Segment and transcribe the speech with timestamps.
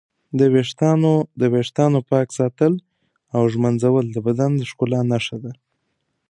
[1.39, 2.73] د ویښتانو پاک ساتل
[3.35, 5.51] او ږمنځول د بدن د ښکلا نښه ده.